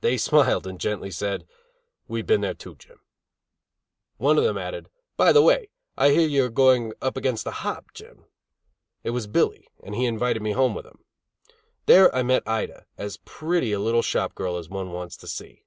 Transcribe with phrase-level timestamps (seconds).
[0.00, 1.46] They smiled and gently said:
[2.08, 2.98] "We have been there, too, Jim."
[4.16, 5.68] One of them added: "By the way,
[5.98, 8.24] I hear you are up against the hop, Jim."
[9.04, 11.04] It was Billy, and he invited me home with him.
[11.84, 15.66] There I met Ida, as pretty a little shop girl as one wants to see.